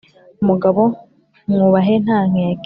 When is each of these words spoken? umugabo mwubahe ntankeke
umugabo 0.41 0.81
mwubahe 1.51 1.93
ntankeke 2.03 2.59